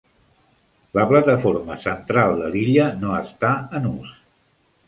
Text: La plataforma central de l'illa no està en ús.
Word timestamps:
La 0.99 1.03
plataforma 1.11 1.77
central 1.85 2.35
de 2.41 2.49
l'illa 2.57 2.89
no 3.05 3.15
està 3.21 3.53
en 3.81 3.87
ús. 3.95 4.19